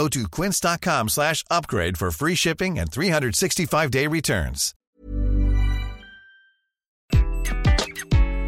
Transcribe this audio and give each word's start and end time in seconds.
Go 0.00 0.08
to 0.08 0.26
quince.com 0.30 1.08
slash 1.10 1.44
upgrade 1.50 1.98
for 1.98 2.10
free 2.10 2.34
shipping 2.34 2.78
and 2.78 2.86
365-day 2.86 4.06
returns. 4.06 4.72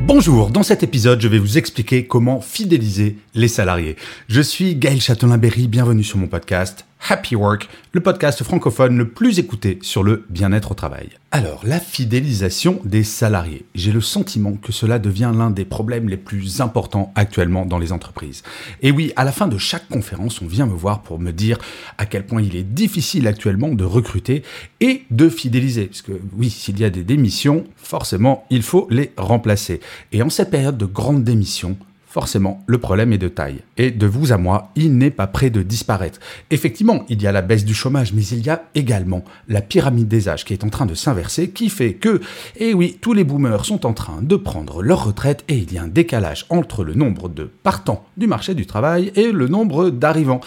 Bonjour, 0.07 0.51
dans 0.51 0.63
cet 0.63 0.83
épisode, 0.83 1.21
je 1.21 1.29
vais 1.29 1.39
vous 1.39 1.59
expliquer 1.59 2.07
comment 2.07 2.41
fidéliser 2.41 3.19
les 3.35 3.49
salariés. 3.49 3.97
Je 4.29 4.41
suis 4.41 4.77
Gaël 4.77 5.01
Châtelain-Berry, 5.01 5.69
bienvenue 5.69 6.03
sur 6.03 6.17
mon 6.17 6.27
podcast 6.27 6.87
Happy 7.09 7.35
Work, 7.35 7.69
le 7.91 8.01
podcast 8.01 8.45
francophone 8.45 8.97
le 8.97 9.09
plus 9.09 9.41
écouté 9.41 9.81
sur 9.83 10.05
le 10.05 10.25
bien-être 10.31 10.71
au 10.71 10.75
travail. 10.75 11.09
Alors, 11.33 11.61
la 11.65 11.81
fidélisation 11.81 12.81
des 12.85 13.03
salariés. 13.03 13.65
J'ai 13.75 13.91
le 13.91 14.01
sentiment 14.01 14.53
que 14.53 14.71
cela 14.71 15.01
devient 15.01 15.33
l'un 15.35 15.51
des 15.51 15.65
problèmes 15.65 16.09
les 16.09 16.17
plus 16.17 16.61
importants 16.61 17.13
actuellement 17.17 17.67
dans 17.67 17.79
les 17.79 17.91
entreprises. 17.91 18.45
Et 18.83 18.93
oui, 18.93 19.13
à 19.17 19.25
la 19.25 19.33
fin 19.33 19.49
de 19.49 19.59
chaque 19.59 19.89
conférence, 19.89 20.41
on 20.43 20.47
vient 20.47 20.67
me 20.67 20.75
voir 20.75 21.03
pour 21.03 21.19
me 21.19 21.33
dire 21.33 21.59
à 21.99 22.07
quel 22.07 22.25
point 22.25 22.41
il 22.41 22.55
est 22.55 22.63
difficile 22.63 23.27
actuellement 23.27 23.71
de 23.71 23.85
recruter 23.85 24.45
et 24.81 25.03
de 25.11 25.29
fidéliser. 25.29 25.87
Parce 25.87 26.03
que 26.03 26.21
oui, 26.37 26.51
s'il 26.51 26.79
y 26.79 26.85
a 26.85 26.91
des 26.91 27.03
démissions, 27.03 27.65
forcément, 27.77 28.47
il 28.49 28.63
faut 28.63 28.87
les 28.91 29.13
remplacer. 29.17 29.81
Et 30.13 30.23
en 30.23 30.31
cette 30.31 30.51
période 30.51 30.79
de 30.79 30.87
grande 30.87 31.25
démission, 31.25 31.77
forcément, 32.13 32.63
le 32.67 32.77
problème 32.77 33.15
est 33.15 33.19
de 33.19 33.29
taille. 33.29 33.63
Et 33.79 33.91
de 33.91 34.07
vous 34.07 34.33
à 34.33 34.37
moi, 34.37 34.71
il 34.77 34.99
n'est 34.99 35.11
pas 35.11 35.27
prêt 35.27 35.49
de 35.49 35.63
disparaître. 35.63 36.21
Effectivement, 36.51 37.07
il 37.09 37.23
y 37.23 37.27
a 37.27 37.33
la 37.33 37.41
baisse 37.41 37.65
du 37.65 37.73
chômage, 37.73 38.13
mais 38.13 38.23
il 38.23 38.45
y 38.45 38.51
a 38.51 38.65
également 38.75 39.25
la 39.49 39.63
pyramide 39.63 40.09
des 40.09 40.29
âges 40.29 40.45
qui 40.45 40.53
est 40.53 40.63
en 40.63 40.69
train 40.69 40.85
de 40.85 40.95
s'inverser, 40.95 41.49
qui 41.49 41.71
fait 41.71 41.95
que, 41.95 42.21
eh 42.57 42.75
oui, 42.75 42.99
tous 43.01 43.15
les 43.15 43.25
boomers 43.25 43.65
sont 43.65 43.87
en 43.87 43.95
train 43.95 44.21
de 44.21 44.37
prendre 44.37 44.83
leur 44.83 45.07
retraite 45.07 45.43
et 45.49 45.57
il 45.57 45.73
y 45.73 45.79
a 45.79 45.85
un 45.85 45.89
décalage 45.89 46.45
entre 46.51 46.85
le 46.85 46.93
nombre 46.93 47.31
de 47.31 47.51
partants 47.63 48.05
du 48.19 48.27
marché 48.27 48.55
du 48.55 48.67
travail 48.67 49.11
et 49.15 49.33
le 49.33 49.49
nombre 49.49 49.89
d'arrivants. 49.89 50.43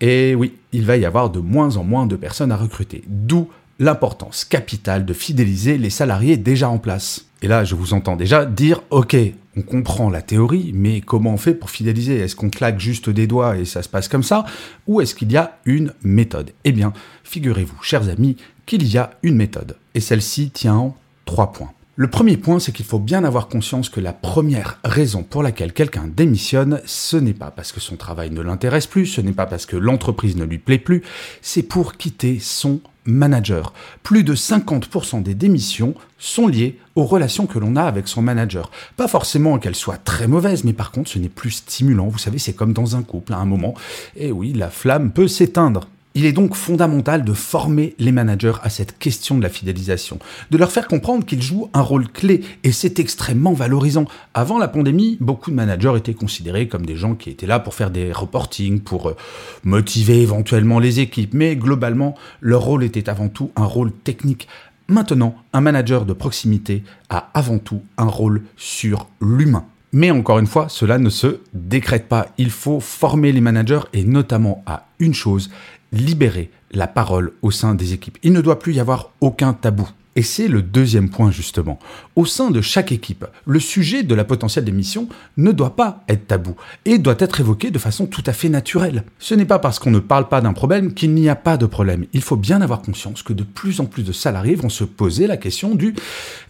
Et 0.00 0.36
oui, 0.36 0.54
il 0.72 0.86
va 0.86 0.96
y 0.96 1.04
avoir 1.04 1.30
de 1.30 1.40
moins 1.40 1.78
en 1.78 1.82
moins 1.82 2.06
de 2.06 2.14
personnes 2.14 2.52
à 2.52 2.56
recruter. 2.56 3.02
D'où 3.08 3.48
l'importance 3.80 4.44
capitale 4.44 5.04
de 5.04 5.12
fidéliser 5.12 5.78
les 5.78 5.90
salariés 5.90 6.36
déjà 6.36 6.68
en 6.68 6.78
place. 6.78 7.26
Et 7.42 7.48
là, 7.48 7.64
je 7.64 7.74
vous 7.74 7.92
entends 7.92 8.14
déjà 8.14 8.46
dire, 8.46 8.82
ok, 8.90 9.16
on 9.56 9.62
comprend 9.62 10.08
la 10.08 10.22
théorie, 10.22 10.70
mais 10.74 11.00
comment 11.00 11.34
on 11.34 11.36
fait 11.36 11.54
pour 11.54 11.70
fidéliser? 11.70 12.16
Est-ce 12.16 12.36
qu'on 12.36 12.50
claque 12.50 12.78
juste 12.78 13.10
des 13.10 13.26
doigts 13.26 13.58
et 13.58 13.64
ça 13.64 13.82
se 13.82 13.88
passe 13.88 14.06
comme 14.06 14.22
ça? 14.22 14.44
Ou 14.86 15.00
est-ce 15.00 15.16
qu'il 15.16 15.32
y 15.32 15.36
a 15.36 15.58
une 15.64 15.92
méthode? 16.04 16.52
Eh 16.62 16.70
bien, 16.70 16.92
figurez-vous, 17.24 17.82
chers 17.82 18.08
amis, 18.08 18.36
qu'il 18.64 18.86
y 18.86 18.96
a 18.96 19.10
une 19.24 19.34
méthode. 19.34 19.76
Et 19.94 20.00
celle-ci 20.00 20.50
tient 20.50 20.76
en 20.76 20.96
trois 21.24 21.50
points. 21.50 21.72
Le 21.96 22.08
premier 22.08 22.36
point, 22.36 22.60
c'est 22.60 22.72
qu'il 22.72 22.86
faut 22.86 23.00
bien 23.00 23.24
avoir 23.24 23.48
conscience 23.48 23.90
que 23.90 24.00
la 24.00 24.12
première 24.12 24.78
raison 24.84 25.24
pour 25.24 25.42
laquelle 25.42 25.72
quelqu'un 25.72 26.08
démissionne, 26.08 26.80
ce 26.86 27.16
n'est 27.16 27.34
pas 27.34 27.50
parce 27.50 27.72
que 27.72 27.80
son 27.80 27.96
travail 27.96 28.30
ne 28.30 28.40
l'intéresse 28.40 28.86
plus, 28.86 29.06
ce 29.06 29.20
n'est 29.20 29.32
pas 29.32 29.46
parce 29.46 29.66
que 29.66 29.76
l'entreprise 29.76 30.36
ne 30.36 30.44
lui 30.44 30.58
plaît 30.58 30.78
plus, 30.78 31.02
c'est 31.42 31.64
pour 31.64 31.96
quitter 31.96 32.38
son 32.38 32.80
manager. 33.04 33.72
Plus 34.02 34.24
de 34.24 34.34
50% 34.34 35.22
des 35.22 35.34
démissions 35.34 35.94
sont 36.18 36.46
liées 36.46 36.78
aux 36.94 37.04
relations 37.04 37.46
que 37.46 37.58
l'on 37.58 37.76
a 37.76 37.82
avec 37.82 38.08
son 38.08 38.22
manager. 38.22 38.70
Pas 38.96 39.08
forcément 39.08 39.58
qu'elles 39.58 39.74
soient 39.74 39.96
très 39.96 40.28
mauvaises, 40.28 40.64
mais 40.64 40.72
par 40.72 40.92
contre 40.92 41.10
ce 41.10 41.18
n'est 41.18 41.28
plus 41.28 41.50
stimulant. 41.50 42.08
Vous 42.08 42.18
savez, 42.18 42.38
c'est 42.38 42.52
comme 42.52 42.72
dans 42.72 42.96
un 42.96 43.02
couple 43.02 43.32
à 43.32 43.38
un 43.38 43.46
moment. 43.46 43.74
Et 44.16 44.30
oui, 44.30 44.52
la 44.52 44.70
flamme 44.70 45.12
peut 45.12 45.28
s'éteindre. 45.28 45.88
Il 46.14 46.26
est 46.26 46.32
donc 46.32 46.54
fondamental 46.54 47.24
de 47.24 47.32
former 47.32 47.94
les 47.98 48.12
managers 48.12 48.52
à 48.62 48.68
cette 48.68 48.98
question 48.98 49.38
de 49.38 49.42
la 49.42 49.48
fidélisation, 49.48 50.18
de 50.50 50.58
leur 50.58 50.70
faire 50.70 50.86
comprendre 50.86 51.24
qu'ils 51.24 51.42
jouent 51.42 51.70
un 51.72 51.80
rôle 51.80 52.06
clé 52.08 52.42
et 52.64 52.72
c'est 52.72 52.98
extrêmement 52.98 53.54
valorisant. 53.54 54.04
Avant 54.34 54.58
la 54.58 54.68
pandémie, 54.68 55.16
beaucoup 55.20 55.50
de 55.50 55.56
managers 55.56 55.94
étaient 55.96 56.12
considérés 56.12 56.68
comme 56.68 56.84
des 56.84 56.96
gens 56.96 57.14
qui 57.14 57.30
étaient 57.30 57.46
là 57.46 57.60
pour 57.60 57.74
faire 57.74 57.90
des 57.90 58.12
reportings, 58.12 58.80
pour 58.80 59.08
euh, 59.08 59.16
motiver 59.64 60.20
éventuellement 60.20 60.78
les 60.78 61.00
équipes, 61.00 61.32
mais 61.32 61.56
globalement, 61.56 62.14
leur 62.40 62.60
rôle 62.62 62.84
était 62.84 63.08
avant 63.08 63.28
tout 63.28 63.50
un 63.56 63.64
rôle 63.64 63.92
technique. 63.92 64.48
Maintenant, 64.88 65.36
un 65.54 65.62
manager 65.62 66.04
de 66.04 66.12
proximité 66.12 66.82
a 67.08 67.30
avant 67.32 67.58
tout 67.58 67.82
un 67.96 68.04
rôle 68.04 68.42
sur 68.56 69.08
l'humain. 69.22 69.64
Mais 69.92 70.10
encore 70.10 70.38
une 70.38 70.46
fois, 70.46 70.68
cela 70.70 70.98
ne 70.98 71.10
se 71.10 71.40
décrète 71.52 72.08
pas. 72.08 72.28
Il 72.38 72.50
faut 72.50 72.80
former 72.80 73.30
les 73.30 73.42
managers 73.42 73.82
et 73.92 74.04
notamment 74.04 74.62
à 74.64 74.86
une 74.98 75.12
chose, 75.12 75.50
libérer 75.92 76.50
la 76.70 76.86
parole 76.86 77.32
au 77.42 77.50
sein 77.50 77.74
des 77.74 77.92
équipes. 77.92 78.16
Il 78.22 78.32
ne 78.32 78.40
doit 78.40 78.58
plus 78.58 78.74
y 78.74 78.80
avoir 78.80 79.10
aucun 79.20 79.52
tabou. 79.52 79.88
Et 80.14 80.22
c'est 80.22 80.48
le 80.48 80.60
deuxième 80.60 81.08
point 81.08 81.30
justement. 81.30 81.78
Au 82.16 82.26
sein 82.26 82.50
de 82.50 82.60
chaque 82.60 82.92
équipe, 82.92 83.24
le 83.46 83.58
sujet 83.60 84.02
de 84.02 84.14
la 84.14 84.24
potentielle 84.24 84.64
démission 84.64 85.08
ne 85.38 85.52
doit 85.52 85.74
pas 85.74 86.04
être 86.08 86.26
tabou 86.26 86.54
et 86.84 86.98
doit 86.98 87.16
être 87.18 87.40
évoqué 87.40 87.70
de 87.70 87.78
façon 87.78 88.06
tout 88.06 88.22
à 88.26 88.34
fait 88.34 88.50
naturelle. 88.50 89.04
Ce 89.18 89.34
n'est 89.34 89.46
pas 89.46 89.58
parce 89.58 89.78
qu'on 89.78 89.90
ne 89.90 90.00
parle 90.00 90.28
pas 90.28 90.42
d'un 90.42 90.52
problème 90.52 90.92
qu'il 90.92 91.14
n'y 91.14 91.30
a 91.30 91.36
pas 91.36 91.56
de 91.56 91.64
problème. 91.64 92.04
Il 92.12 92.20
faut 92.20 92.36
bien 92.36 92.60
avoir 92.60 92.82
conscience 92.82 93.22
que 93.22 93.32
de 93.32 93.42
plus 93.42 93.80
en 93.80 93.86
plus 93.86 94.02
de 94.02 94.12
salariés 94.12 94.54
vont 94.54 94.68
se 94.68 94.84
poser 94.84 95.26
la 95.26 95.38
question 95.38 95.74
du 95.74 95.94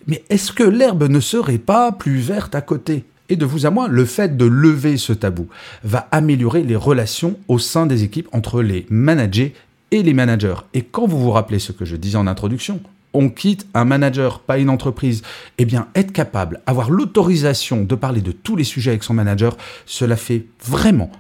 mais 0.09 0.25
est-ce 0.29 0.53
que 0.53 0.65
l'herbe 0.65 1.05
ne 1.05 1.21
serait 1.21 1.59
pas 1.59 1.93
plus 1.93 2.19
verte 2.19 2.57
à 2.57 2.61
côté? 2.61 3.05
Et 3.29 3.37
de 3.37 3.45
vous 3.45 3.67
à 3.67 3.71
moi, 3.71 3.89
le 3.89 4.05
fait 4.05 4.37
de 4.37 4.45
lever 4.45 4.97
ce 4.97 5.13
tabou 5.13 5.49
va 5.85 6.09
améliorer 6.11 6.63
les 6.63 6.77
relations 6.77 7.39
au 7.49 7.59
sein 7.59 7.87
des 7.87 8.03
équipes 8.03 8.29
entre 8.33 8.63
les 8.63 8.87
managers 8.91 9.55
et 9.91 10.03
les 10.03 10.15
managers. 10.15 10.57
Et 10.75 10.83
quand 10.83 11.07
vous 11.07 11.21
vous 11.21 11.31
rappelez 11.31 11.59
ce 11.59 11.73
que 11.73 11.85
je 11.85 11.97
disais 11.97 12.19
en 12.19 12.27
introduction, 12.27 12.81
on 13.15 13.29
quitte 13.29 13.67
un 13.75 13.85
manager, 13.85 14.41
pas 14.41 14.59
une 14.59 14.71
entreprise, 14.71 15.23
eh 15.59 15.65
bien, 15.65 15.89
être 15.95 16.13
capable, 16.13 16.61
avoir 16.67 16.91
l'autorisation 16.91 17.85
de 17.85 17.95
parler 17.95 18.23
de 18.23 18.33
tous 18.33 18.57
les 18.57 18.65
sujets 18.65 18.91
avec 18.91 19.03
son 19.03 19.15
manager, 19.15 19.57
cela 19.87 20.17
fait 20.17 20.47
vraiment 20.65 21.11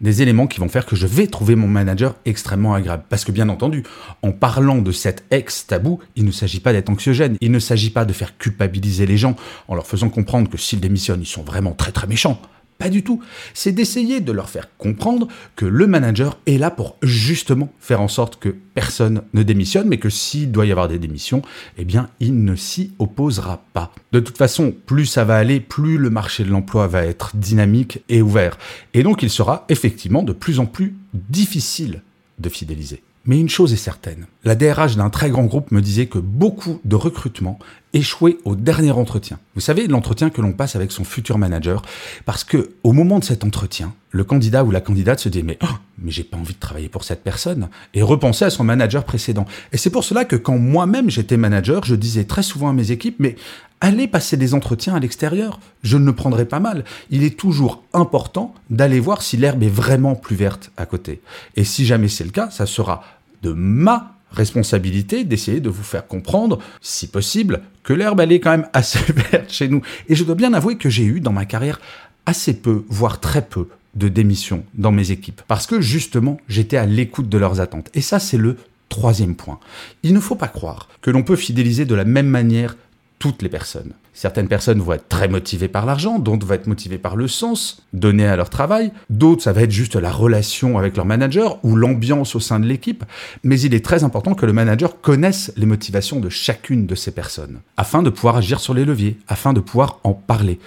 des 0.00 0.22
éléments 0.22 0.46
qui 0.46 0.60
vont 0.60 0.68
faire 0.68 0.86
que 0.86 0.96
je 0.96 1.06
vais 1.06 1.26
trouver 1.26 1.54
mon 1.54 1.68
manager 1.68 2.14
extrêmement 2.24 2.74
agréable. 2.74 3.04
Parce 3.08 3.24
que 3.24 3.32
bien 3.32 3.48
entendu, 3.48 3.84
en 4.22 4.32
parlant 4.32 4.78
de 4.78 4.92
cet 4.92 5.24
ex-tabou, 5.30 6.00
il 6.16 6.24
ne 6.24 6.30
s'agit 6.30 6.60
pas 6.60 6.72
d'être 6.72 6.90
anxiogène, 6.90 7.36
il 7.40 7.50
ne 7.50 7.58
s'agit 7.58 7.90
pas 7.90 8.04
de 8.04 8.12
faire 8.12 8.36
culpabiliser 8.38 9.06
les 9.06 9.16
gens 9.16 9.36
en 9.68 9.74
leur 9.74 9.86
faisant 9.86 10.08
comprendre 10.08 10.50
que 10.50 10.56
s'ils 10.56 10.80
démissionnent, 10.80 11.22
ils 11.22 11.26
sont 11.26 11.42
vraiment 11.42 11.72
très 11.72 11.92
très 11.92 12.06
méchants. 12.06 12.40
Pas 12.82 12.88
du 12.88 13.04
tout. 13.04 13.22
C'est 13.54 13.70
d'essayer 13.70 14.18
de 14.18 14.32
leur 14.32 14.50
faire 14.50 14.68
comprendre 14.76 15.28
que 15.54 15.64
le 15.64 15.86
manager 15.86 16.36
est 16.46 16.58
là 16.58 16.68
pour 16.68 16.96
justement 17.00 17.72
faire 17.78 18.00
en 18.00 18.08
sorte 18.08 18.40
que 18.40 18.48
personne 18.74 19.22
ne 19.34 19.44
démissionne, 19.44 19.86
mais 19.86 19.98
que 19.98 20.10
s'il 20.10 20.50
doit 20.50 20.66
y 20.66 20.72
avoir 20.72 20.88
des 20.88 20.98
démissions, 20.98 21.42
eh 21.78 21.84
bien, 21.84 22.08
il 22.18 22.42
ne 22.42 22.56
s'y 22.56 22.90
opposera 22.98 23.62
pas. 23.72 23.92
De 24.10 24.18
toute 24.18 24.36
façon, 24.36 24.74
plus 24.84 25.06
ça 25.06 25.22
va 25.22 25.36
aller, 25.36 25.60
plus 25.60 25.96
le 25.96 26.10
marché 26.10 26.42
de 26.42 26.50
l'emploi 26.50 26.88
va 26.88 27.04
être 27.04 27.36
dynamique 27.36 28.02
et 28.08 28.20
ouvert. 28.20 28.58
Et 28.94 29.04
donc, 29.04 29.22
il 29.22 29.30
sera 29.30 29.64
effectivement 29.68 30.24
de 30.24 30.32
plus 30.32 30.58
en 30.58 30.66
plus 30.66 30.96
difficile 31.14 32.02
de 32.40 32.48
fidéliser. 32.48 33.04
Mais 33.24 33.38
une 33.38 33.48
chose 33.48 33.72
est 33.72 33.76
certaine, 33.76 34.26
la 34.42 34.56
DRH 34.56 34.96
d'un 34.96 35.08
très 35.08 35.30
grand 35.30 35.44
groupe 35.44 35.70
me 35.70 35.80
disait 35.80 36.06
que 36.06 36.18
beaucoup 36.18 36.80
de 36.84 36.96
recrutements 36.96 37.60
échouaient 37.92 38.38
au 38.44 38.56
dernier 38.56 38.90
entretien. 38.90 39.38
Vous 39.54 39.60
savez, 39.60 39.86
l'entretien 39.86 40.28
que 40.28 40.40
l'on 40.40 40.52
passe 40.52 40.74
avec 40.74 40.90
son 40.90 41.04
futur 41.04 41.38
manager, 41.38 41.82
parce 42.24 42.42
que 42.42 42.70
au 42.82 42.92
moment 42.92 43.20
de 43.20 43.24
cet 43.24 43.44
entretien, 43.44 43.94
le 44.10 44.24
candidat 44.24 44.64
ou 44.64 44.72
la 44.72 44.80
candidate 44.80 45.20
se 45.20 45.28
dit 45.28 45.44
mais 45.44 45.58
oh, 45.62 45.76
mais 45.98 46.10
j'ai 46.10 46.24
pas 46.24 46.36
envie 46.36 46.54
de 46.54 46.58
travailler 46.58 46.88
pour 46.88 47.04
cette 47.04 47.22
personne 47.22 47.68
et 47.94 48.02
repenser 48.02 48.44
à 48.44 48.50
son 48.50 48.64
manager 48.64 49.04
précédent. 49.04 49.46
Et 49.72 49.76
c'est 49.76 49.90
pour 49.90 50.02
cela 50.02 50.24
que 50.24 50.36
quand 50.36 50.58
moi-même 50.58 51.08
j'étais 51.08 51.36
manager, 51.36 51.84
je 51.84 51.94
disais 51.94 52.24
très 52.24 52.42
souvent 52.42 52.70
à 52.70 52.72
mes 52.72 52.90
équipes 52.90 53.16
mais 53.20 53.36
allez 53.80 54.06
passer 54.06 54.36
des 54.36 54.54
entretiens 54.54 54.94
à 54.94 55.00
l'extérieur, 55.00 55.60
je 55.82 55.96
ne 55.96 56.06
le 56.06 56.14
prendrai 56.14 56.46
pas 56.46 56.60
mal. 56.60 56.84
Il 57.10 57.24
est 57.24 57.36
toujours 57.36 57.82
important 57.92 58.54
d'aller 58.70 59.00
voir 59.00 59.22
si 59.22 59.36
l'herbe 59.36 59.62
est 59.62 59.68
vraiment 59.68 60.14
plus 60.14 60.36
verte 60.36 60.70
à 60.76 60.86
côté. 60.86 61.20
Et 61.56 61.64
si 61.64 61.84
jamais 61.84 62.08
c'est 62.08 62.24
le 62.24 62.30
cas, 62.30 62.48
ça 62.50 62.66
sera 62.66 63.02
de 63.42 63.52
ma 63.52 64.16
responsabilité 64.30 65.24
d'essayer 65.24 65.60
de 65.60 65.68
vous 65.68 65.82
faire 65.82 66.06
comprendre, 66.06 66.58
si 66.80 67.06
possible, 67.06 67.62
que 67.82 67.92
l'herbe 67.92 68.20
elle 68.20 68.32
est 68.32 68.40
quand 68.40 68.50
même 68.50 68.68
assez 68.72 69.00
verte 69.30 69.52
chez 69.52 69.68
nous. 69.68 69.82
Et 70.08 70.14
je 70.14 70.24
dois 70.24 70.34
bien 70.34 70.54
avouer 70.54 70.76
que 70.76 70.88
j'ai 70.88 71.04
eu 71.04 71.20
dans 71.20 71.32
ma 71.32 71.44
carrière 71.44 71.80
assez 72.26 72.54
peu, 72.54 72.84
voire 72.88 73.20
très 73.20 73.42
peu, 73.46 73.68
de 73.94 74.08
démissions 74.08 74.64
dans 74.74 74.92
mes 74.92 75.10
équipes. 75.10 75.42
Parce 75.48 75.66
que 75.66 75.80
justement, 75.80 76.38
j'étais 76.48 76.78
à 76.78 76.86
l'écoute 76.86 77.28
de 77.28 77.38
leurs 77.38 77.60
attentes. 77.60 77.90
Et 77.94 78.00
ça, 78.00 78.18
c'est 78.18 78.38
le 78.38 78.56
troisième 78.88 79.34
point. 79.34 79.58
Il 80.02 80.14
ne 80.14 80.20
faut 80.20 80.34
pas 80.34 80.48
croire 80.48 80.88
que 81.02 81.10
l'on 81.10 81.22
peut 81.22 81.36
fidéliser 81.36 81.84
de 81.84 81.94
la 81.94 82.04
même 82.04 82.28
manière 82.28 82.76
toutes 83.18 83.42
les 83.42 83.48
personnes. 83.48 83.92
Certaines 84.14 84.48
personnes 84.48 84.80
vont 84.80 84.92
être 84.92 85.08
très 85.08 85.26
motivées 85.26 85.68
par 85.68 85.86
l'argent, 85.86 86.18
d'autres 86.18 86.46
vont 86.46 86.54
être 86.54 86.66
motivées 86.66 86.98
par 86.98 87.16
le 87.16 87.28
sens 87.28 87.82
donné 87.94 88.26
à 88.26 88.36
leur 88.36 88.50
travail, 88.50 88.92
d'autres 89.08 89.42
ça 89.42 89.52
va 89.52 89.62
être 89.62 89.70
juste 89.70 89.96
la 89.96 90.10
relation 90.10 90.78
avec 90.78 90.96
leur 90.96 91.06
manager 91.06 91.58
ou 91.64 91.76
l'ambiance 91.76 92.34
au 92.36 92.40
sein 92.40 92.60
de 92.60 92.66
l'équipe, 92.66 93.04
mais 93.42 93.58
il 93.60 93.74
est 93.74 93.84
très 93.84 94.04
important 94.04 94.34
que 94.34 94.44
le 94.44 94.52
manager 94.52 95.00
connaisse 95.00 95.52
les 95.56 95.64
motivations 95.64 96.20
de 96.20 96.28
chacune 96.28 96.86
de 96.86 96.94
ces 96.94 97.10
personnes, 97.10 97.60
afin 97.78 98.02
de 98.02 98.10
pouvoir 98.10 98.36
agir 98.36 98.60
sur 98.60 98.74
les 98.74 98.84
leviers, 98.84 99.18
afin 99.28 99.54
de 99.54 99.60
pouvoir 99.60 100.00
en 100.04 100.12
parler. 100.12 100.58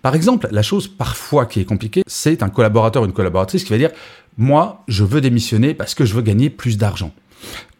Par 0.00 0.14
exemple, 0.14 0.48
la 0.50 0.62
chose 0.62 0.88
parfois 0.88 1.44
qui 1.44 1.60
est 1.60 1.66
compliquée, 1.66 2.04
c'est 2.06 2.42
un 2.42 2.48
collaborateur 2.48 3.02
ou 3.02 3.06
une 3.06 3.12
collaboratrice 3.12 3.64
qui 3.64 3.70
va 3.70 3.78
dire 3.78 3.90
moi, 4.36 4.82
je 4.88 5.04
veux 5.04 5.20
démissionner 5.20 5.74
parce 5.74 5.94
que 5.94 6.04
je 6.04 6.14
veux 6.14 6.22
gagner 6.22 6.50
plus 6.50 6.76
d'argent. 6.76 7.12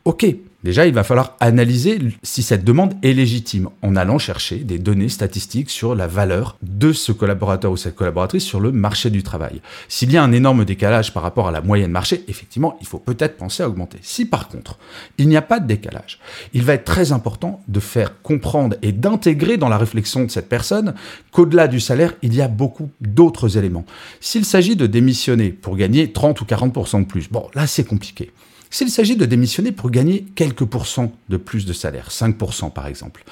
Ok, 0.05 0.27
Déjà, 0.65 0.87
il 0.87 0.95
va 0.95 1.05
falloir 1.05 1.37
analyser 1.41 1.99
si 2.23 2.43
cette 2.43 2.65
demande 2.65 2.95
est 3.03 3.13
légitime 3.13 3.69
en 3.83 3.97
allant 3.97 4.19
chercher 4.19 4.57
des 4.57 4.79
données 4.79 5.11
statistiques 5.11 5.69
sur 5.69 5.95
la 5.95 6.07
valeur 6.07 6.57
de 6.63 6.95
ce 6.95 7.13
collaborateur 7.13 7.71
ou 7.71 7.77
cette 7.77 7.95
collaboratrice 7.95 8.45
sur 8.45 8.61
le 8.61 8.73
marché 8.73 9.11
du 9.11 9.23
travail. 9.23 9.61
S'il 9.89 10.11
y 10.11 10.17
a 10.17 10.23
un 10.23 10.33
énorme 10.33 10.65
décalage 10.65 11.13
par 11.13 11.23
rapport 11.23 11.49
à 11.49 11.51
la 11.51 11.61
moyenne 11.61 11.91
marché, 11.91 12.25
effectivement, 12.29 12.79
il 12.81 12.87
faut 12.87 12.99
peut-être 12.99 13.37
penser 13.37 13.63
à 13.63 13.69
augmenter. 13.69 13.99
Si 14.01 14.25
par 14.25 14.49
contre, 14.49 14.79
il 15.19 15.29
n'y 15.29 15.37
a 15.37 15.43
pas 15.43 15.61
de 15.61 15.67
décalage, 15.67 16.19
il 16.55 16.63
va 16.63 16.73
être 16.73 16.85
très 16.85 17.13
important 17.13 17.63
de 17.69 17.81
faire 17.81 18.23
comprendre 18.23 18.77
et 18.81 18.93
d'intégrer 18.93 19.59
dans 19.59 19.69
la 19.69 19.77
réflexion 19.77 20.25
de 20.25 20.31
cette 20.31 20.49
personne 20.49 20.95
qu'au-delà 21.31 21.69
du 21.69 21.79
salaire, 21.79 22.15
il 22.23 22.35
y 22.35 22.41
a 22.41 22.49
beaucoup 22.49 22.89
d'autres 23.03 23.59
éléments. 23.59 23.85
S'il 24.19 24.47
s'agit 24.47 24.77
de 24.77 24.87
démissionner 24.87 25.51
pour 25.51 25.77
gagner 25.77 26.11
30 26.11 26.41
ou 26.41 26.45
40% 26.47 27.01
de 27.01 27.07
plus, 27.07 27.31
bon, 27.31 27.51
là 27.55 27.67
c'est 27.67 27.85
compliqué. 27.85 28.33
S'il 28.75 28.91
s'agit 28.91 29.15
de 29.15 29.25
démissionner 29.25 29.71
pour 29.71 29.89
gagner 29.89 30.27
quelques 30.35 30.65
pourcents 30.65 31.13
de 31.29 31.37
plus 31.37 31.65
de 31.65 31.73
salaire, 31.73 32.09
5% 32.11 32.73
par 32.73 32.89
exemple, 32.89 33.23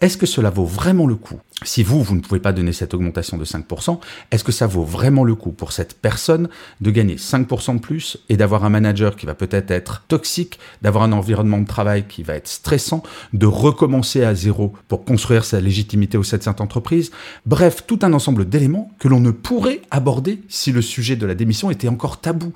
est-ce 0.00 0.16
que 0.16 0.26
cela 0.26 0.50
vaut 0.50 0.64
vraiment 0.64 1.06
le 1.06 1.14
coup? 1.14 1.38
Si 1.62 1.82
vous, 1.82 2.02
vous 2.02 2.14
ne 2.14 2.20
pouvez 2.20 2.40
pas 2.40 2.54
donner 2.54 2.72
cette 2.72 2.94
augmentation 2.94 3.36
de 3.36 3.44
5%, 3.44 4.00
est-ce 4.30 4.44
que 4.44 4.52
ça 4.52 4.66
vaut 4.66 4.82
vraiment 4.82 5.24
le 5.24 5.34
coup 5.34 5.50
pour 5.50 5.72
cette 5.72 6.00
personne 6.00 6.48
de 6.80 6.90
gagner 6.90 7.16
5% 7.16 7.74
de 7.74 7.80
plus 7.80 8.16
et 8.30 8.38
d'avoir 8.38 8.64
un 8.64 8.70
manager 8.70 9.14
qui 9.14 9.26
va 9.26 9.34
peut-être 9.34 9.70
être 9.70 10.04
toxique, 10.08 10.58
d'avoir 10.80 11.04
un 11.04 11.12
environnement 11.12 11.58
de 11.58 11.66
travail 11.66 12.06
qui 12.08 12.22
va 12.22 12.34
être 12.34 12.48
stressant, 12.48 13.02
de 13.34 13.44
recommencer 13.44 14.24
à 14.24 14.34
zéro 14.34 14.72
pour 14.88 15.04
construire 15.04 15.44
sa 15.44 15.60
légitimité 15.60 16.16
au 16.16 16.22
sein 16.22 16.38
de 16.38 16.42
cette 16.42 16.62
entreprise? 16.62 17.10
Bref, 17.44 17.84
tout 17.86 17.98
un 18.02 18.14
ensemble 18.14 18.48
d'éléments 18.48 18.90
que 18.98 19.08
l'on 19.08 19.20
ne 19.20 19.30
pourrait 19.30 19.82
aborder 19.90 20.40
si 20.48 20.72
le 20.72 20.80
sujet 20.80 21.16
de 21.16 21.26
la 21.26 21.34
démission 21.34 21.70
était 21.70 21.88
encore 21.88 22.22
tabou. 22.22 22.54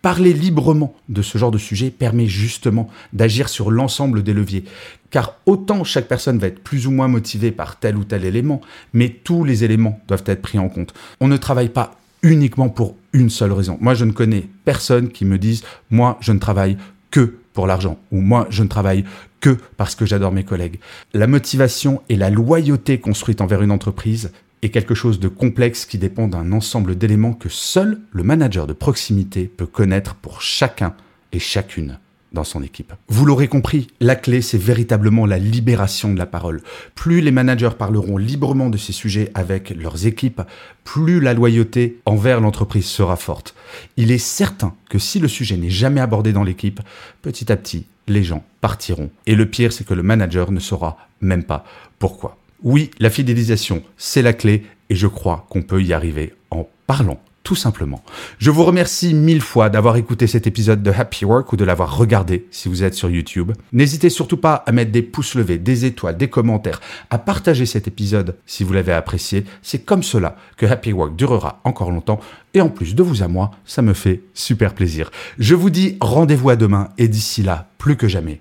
Parler 0.00 0.34
librement 0.34 0.94
de 1.08 1.22
ce 1.22 1.38
genre 1.38 1.50
de 1.50 1.56
sujet 1.56 1.90
permet 1.90 2.26
justement 2.26 2.90
d'agir 3.14 3.48
sur 3.48 3.70
l'ensemble 3.70 4.22
des 4.22 4.34
leviers. 4.34 4.64
Car 5.08 5.36
autant 5.46 5.82
chaque 5.82 6.08
personne 6.08 6.38
va 6.38 6.48
être 6.48 6.62
plus 6.62 6.86
ou 6.86 6.90
moins 6.90 7.08
motivée 7.08 7.52
par 7.52 7.78
tel 7.78 7.96
ou 7.96 8.04
tel 8.04 8.24
élément, 8.24 8.43
mais 8.92 9.08
tous 9.08 9.44
les 9.44 9.64
éléments 9.64 10.00
doivent 10.08 10.24
être 10.26 10.42
pris 10.42 10.58
en 10.58 10.68
compte. 10.68 10.94
On 11.20 11.28
ne 11.28 11.36
travaille 11.36 11.68
pas 11.68 11.98
uniquement 12.22 12.68
pour 12.68 12.96
une 13.12 13.30
seule 13.30 13.52
raison. 13.52 13.78
Moi, 13.80 13.94
je 13.94 14.04
ne 14.04 14.12
connais 14.12 14.48
personne 14.64 15.08
qui 15.08 15.24
me 15.24 15.38
dise, 15.38 15.62
moi, 15.90 16.18
je 16.20 16.32
ne 16.32 16.38
travaille 16.38 16.76
que 17.10 17.36
pour 17.52 17.66
l'argent, 17.66 17.98
ou 18.10 18.20
moi, 18.20 18.46
je 18.50 18.62
ne 18.62 18.68
travaille 18.68 19.04
que 19.40 19.56
parce 19.76 19.94
que 19.94 20.06
j'adore 20.06 20.32
mes 20.32 20.44
collègues. 20.44 20.80
La 21.12 21.26
motivation 21.26 22.02
et 22.08 22.16
la 22.16 22.30
loyauté 22.30 22.98
construite 22.98 23.40
envers 23.40 23.62
une 23.62 23.70
entreprise, 23.70 24.32
est 24.64 24.70
quelque 24.70 24.94
chose 24.94 25.20
de 25.20 25.28
complexe 25.28 25.84
qui 25.84 25.98
dépend 25.98 26.26
d'un 26.26 26.50
ensemble 26.52 26.96
d'éléments 26.96 27.34
que 27.34 27.50
seul 27.50 28.00
le 28.12 28.22
manager 28.22 28.66
de 28.66 28.72
proximité 28.72 29.44
peut 29.44 29.66
connaître 29.66 30.14
pour 30.14 30.40
chacun 30.40 30.94
et 31.32 31.38
chacune 31.38 31.98
dans 32.34 32.44
son 32.44 32.62
équipe. 32.62 32.92
Vous 33.08 33.24
l'aurez 33.24 33.48
compris, 33.48 33.86
la 34.00 34.16
clé, 34.16 34.42
c'est 34.42 34.58
véritablement 34.58 35.24
la 35.24 35.38
libération 35.38 36.12
de 36.12 36.18
la 36.18 36.26
parole. 36.26 36.62
Plus 36.94 37.20
les 37.20 37.30
managers 37.30 37.70
parleront 37.78 38.18
librement 38.18 38.68
de 38.68 38.76
ces 38.76 38.92
sujets 38.92 39.30
avec 39.34 39.70
leurs 39.70 40.06
équipes, 40.06 40.42
plus 40.84 41.20
la 41.20 41.32
loyauté 41.32 42.00
envers 42.04 42.40
l'entreprise 42.40 42.86
sera 42.86 43.16
forte. 43.16 43.54
Il 43.96 44.10
est 44.10 44.18
certain 44.18 44.74
que 44.90 44.98
si 44.98 45.18
le 45.18 45.28
sujet 45.28 45.56
n'est 45.56 45.70
jamais 45.70 46.00
abordé 46.00 46.32
dans 46.32 46.44
l'équipe, 46.44 46.80
petit 47.22 47.50
à 47.50 47.56
petit, 47.56 47.86
les 48.06 48.22
gens 48.22 48.44
partiront. 48.60 49.10
Et 49.26 49.34
le 49.34 49.46
pire, 49.46 49.72
c'est 49.72 49.86
que 49.86 49.94
le 49.94 50.02
manager 50.02 50.52
ne 50.52 50.60
saura 50.60 50.98
même 51.20 51.44
pas 51.44 51.64
pourquoi. 51.98 52.36
Oui, 52.62 52.90
la 52.98 53.10
fidélisation, 53.10 53.82
c'est 53.96 54.22
la 54.22 54.32
clé 54.32 54.64
et 54.90 54.94
je 54.94 55.06
crois 55.06 55.46
qu'on 55.48 55.62
peut 55.62 55.82
y 55.82 55.92
arriver 55.92 56.34
en 56.50 56.68
parlant 56.86 57.20
tout 57.44 57.54
simplement. 57.54 58.02
Je 58.38 58.50
vous 58.50 58.64
remercie 58.64 59.12
mille 59.12 59.42
fois 59.42 59.68
d'avoir 59.68 59.96
écouté 59.96 60.26
cet 60.26 60.46
épisode 60.46 60.82
de 60.82 60.90
Happy 60.90 61.26
Work 61.26 61.52
ou 61.52 61.56
de 61.56 61.64
l'avoir 61.64 61.96
regardé 61.96 62.46
si 62.50 62.70
vous 62.70 62.82
êtes 62.82 62.94
sur 62.94 63.10
YouTube. 63.10 63.52
N'hésitez 63.72 64.08
surtout 64.08 64.38
pas 64.38 64.64
à 64.66 64.72
mettre 64.72 64.90
des 64.90 65.02
pouces 65.02 65.34
levés, 65.34 65.58
des 65.58 65.84
étoiles, 65.84 66.16
des 66.16 66.28
commentaires, 66.28 66.80
à 67.10 67.18
partager 67.18 67.66
cet 67.66 67.86
épisode 67.86 68.36
si 68.46 68.64
vous 68.64 68.72
l'avez 68.72 68.94
apprécié. 68.94 69.44
C'est 69.62 69.84
comme 69.84 70.02
cela 70.02 70.36
que 70.56 70.64
Happy 70.64 70.94
Work 70.94 71.16
durera 71.16 71.60
encore 71.64 71.90
longtemps 71.90 72.18
et 72.54 72.62
en 72.62 72.70
plus 72.70 72.94
de 72.94 73.02
vous 73.02 73.22
à 73.22 73.28
moi, 73.28 73.50
ça 73.66 73.82
me 73.82 73.92
fait 73.92 74.22
super 74.32 74.74
plaisir. 74.74 75.10
Je 75.38 75.54
vous 75.54 75.70
dis 75.70 75.98
rendez-vous 76.00 76.48
à 76.48 76.56
demain 76.56 76.88
et 76.96 77.08
d'ici 77.08 77.42
là, 77.42 77.68
plus 77.76 77.96
que 77.96 78.08
jamais, 78.08 78.40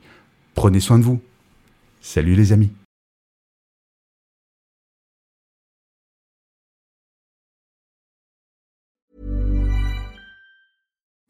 prenez 0.55 0.79
soin 0.79 0.97
de 0.97 1.03
vous. 1.03 1.19
Salut 2.01 2.35
les 2.35 2.53
amis. 2.53 2.71